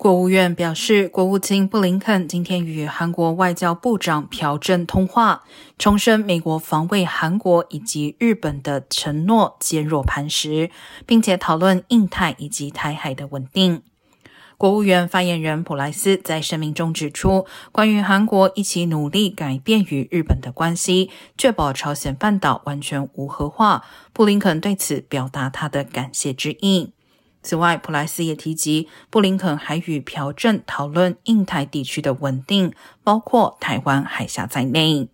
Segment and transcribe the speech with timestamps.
[0.00, 5.44] 国务院表示，国务卿布林肯今天与韩国外交部长朴正通话，
[5.76, 10.70] 重申美国防卫韩国以及日本的承诺坚若磐石，
[11.04, 13.82] 并且讨论印太以及台海的稳定。
[14.56, 26.94] 国务院发言人普莱斯在声明中指出，关于韩国一起努力改变与日本的关系，确保朝鲜半岛完全无核化，布林肯对此表达他的感谢之意。
[27.42, 35.08] 此外，普莱斯也提及，布林肯还与朴正讨论印太地区的稳定，包括台湾海峡在内。